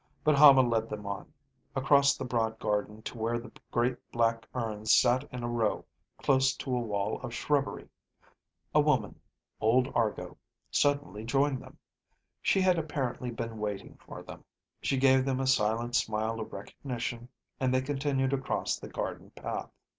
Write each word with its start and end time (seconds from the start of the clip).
But 0.23 0.33
Hama 0.33 0.63
led 0.63 0.89
them 0.89 1.05
on, 1.05 1.31
across 1.75 2.17
the 2.17 2.25
broad 2.25 2.57
garden 2.57 3.03
to 3.03 3.19
where 3.19 3.37
the 3.37 3.51
great 3.69 3.97
black 4.11 4.47
urns 4.55 4.91
sat 4.91 5.23
in 5.31 5.43
a 5.43 5.47
row 5.47 5.85
close 6.17 6.55
to 6.55 6.75
a 6.75 6.79
wall 6.79 7.21
of 7.21 7.35
shrubbery. 7.35 7.87
A 8.73 8.79
woman 8.79 9.21
old 9.59 9.89
Argo 9.93 10.39
suddenly 10.71 11.23
joined 11.23 11.61
them. 11.61 11.77
She 12.41 12.61
had 12.61 12.79
apparently 12.79 13.29
been 13.29 13.59
waiting 13.59 13.95
for 14.03 14.23
them. 14.23 14.43
She 14.81 14.97
gave 14.97 15.23
them 15.23 15.39
a 15.39 15.45
silent 15.45 15.95
smile 15.95 16.39
of 16.39 16.51
recognition, 16.51 17.29
and 17.59 17.71
they 17.71 17.81
continued 17.83 18.33
across 18.33 18.79
the 18.79 18.89
garden 18.89 19.29
path. 19.35 19.69